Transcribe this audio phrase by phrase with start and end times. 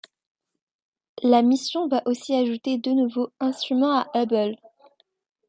[1.21, 4.57] La mission va aussi ajouter deux nouveaux instruments à Hubble.